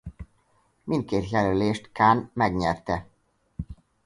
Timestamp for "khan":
1.91-2.31